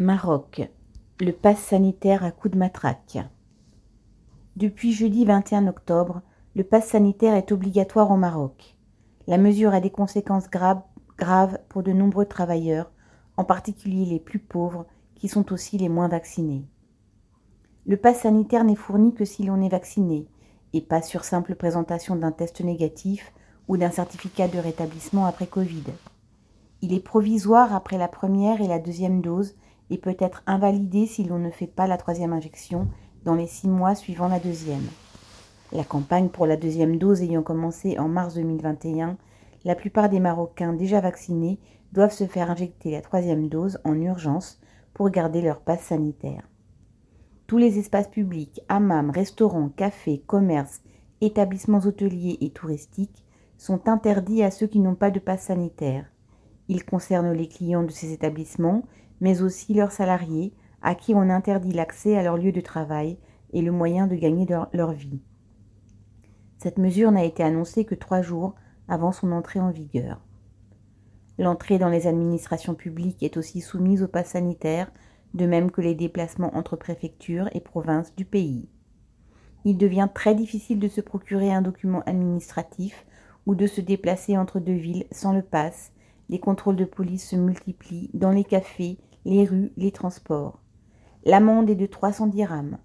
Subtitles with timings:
[0.00, 0.62] Maroc.
[1.20, 3.18] Le pass sanitaire à coups de matraque.
[4.54, 6.22] Depuis jeudi 21 octobre,
[6.54, 8.76] le pass sanitaire est obligatoire au Maroc.
[9.26, 10.82] La mesure a des conséquences graves,
[11.18, 12.92] graves pour de nombreux travailleurs,
[13.36, 16.64] en particulier les plus pauvres, qui sont aussi les moins vaccinés.
[17.84, 20.28] Le pass sanitaire n'est fourni que si l'on est vacciné,
[20.74, 23.32] et pas sur simple présentation d'un test négatif
[23.66, 25.82] ou d'un certificat de rétablissement après Covid.
[26.82, 29.56] Il est provisoire après la première et la deuxième dose
[29.90, 32.88] et peut être invalidé si l'on ne fait pas la troisième injection
[33.24, 34.86] dans les six mois suivant la deuxième.
[35.72, 39.16] La campagne pour la deuxième dose ayant commencé en mars 2021,
[39.64, 41.58] la plupart des Marocains déjà vaccinés
[41.92, 44.60] doivent se faire injecter la troisième dose en urgence
[44.94, 46.48] pour garder leur passe sanitaire.
[47.46, 50.82] Tous les espaces publics, hammams, restaurants, cafés, commerces,
[51.20, 53.24] établissements hôteliers et touristiques
[53.56, 56.06] sont interdits à ceux qui n'ont pas de passe sanitaire.
[56.68, 58.84] Ils concernent les clients de ces établissements,
[59.20, 63.18] mais aussi leurs salariés, à qui on interdit l'accès à leur lieu de travail
[63.52, 65.20] et le moyen de gagner leur, vie.
[66.58, 68.54] Cette mesure n'a été annoncée que trois jours
[68.88, 70.20] avant son entrée en vigueur.
[71.38, 74.90] L'entrée dans les administrations publiques est aussi soumise au pass sanitaire,
[75.34, 78.68] de même que les déplacements entre préfectures et provinces du pays.
[79.64, 83.06] Il devient très difficile de se procurer un document administratif
[83.46, 85.92] ou de se déplacer entre deux villes sans le pass.
[86.28, 88.98] Les contrôles de police se multiplient dans les cafés,
[89.28, 90.58] les rues, les transports.
[91.26, 92.78] L'amende est de 300 dirhams.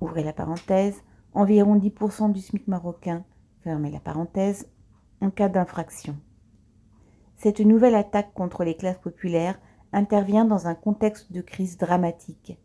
[0.00, 1.02] Ouvrez la parenthèse,
[1.34, 3.24] environ 10% du SMIC marocain,
[3.62, 4.68] fermez la parenthèse,
[5.20, 6.16] en cas d'infraction.
[7.36, 9.60] Cette nouvelle attaque contre les classes populaires
[9.92, 12.58] intervient dans un contexte de crise dramatique.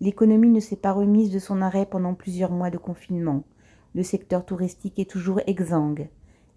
[0.00, 3.42] L'économie ne s'est pas remise de son arrêt pendant plusieurs mois de confinement.
[3.96, 6.08] Le secteur touristique est toujours exsangue.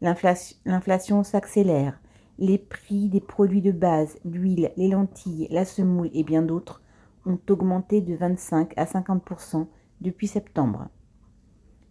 [0.02, 2.01] L'inflation s'accélère
[2.42, 6.82] les prix des produits de base, l'huile, les lentilles, la semoule et bien d'autres
[7.28, 9.68] ont augmenté de 25 à 50%
[10.02, 10.88] depuis septembre.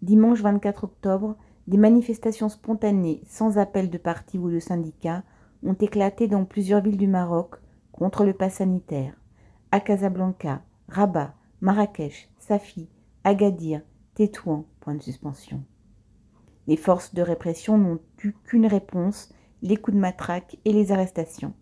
[0.03, 1.37] Dimanche 24 octobre,
[1.69, 5.23] des manifestations spontanées sans appel de parti ou de syndicats
[5.63, 7.55] ont éclaté dans plusieurs villes du Maroc
[7.93, 9.15] contre le pass sanitaire.
[9.71, 12.89] À Casablanca, Rabat, Marrakech, Safi,
[13.23, 13.83] Agadir,
[14.15, 15.63] Tétouan, point de suspension.
[16.67, 19.33] Les forces de répression n'ont eu qu'une réponse
[19.63, 21.53] les coups de matraque et les arrestations.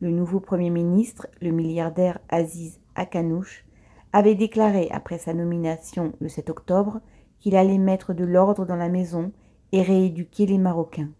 [0.00, 3.64] Le nouveau Premier ministre, le milliardaire Aziz Akanouche,
[4.12, 7.00] avait déclaré après sa nomination le 7 octobre
[7.40, 9.32] qu'il allait mettre de l'ordre dans la maison
[9.72, 11.10] et rééduquer les Marocains.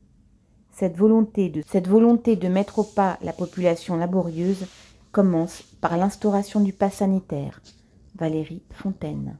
[0.71, 4.67] Cette volonté, de, mettre au pas la population laborieuse
[5.13, 7.63] commence par l'instauration du pass sanitaire.
[8.17, 9.39] Valérie Fontaine.